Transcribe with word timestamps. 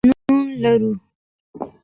قانون 0.03 0.47
لرو. 0.61 0.91